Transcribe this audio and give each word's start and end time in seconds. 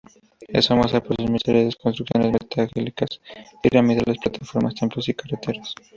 Es 0.47 0.67
famosa 0.67 0.99
por 1.03 1.15
sus 1.15 1.29
misteriosas 1.29 1.75
construcciones 1.75 2.31
megalíticas: 2.57 3.21
pirámides, 3.61 4.01
plataformas, 4.21 4.73
templos 4.73 5.07
y 5.07 5.13
carreteras. 5.13 5.75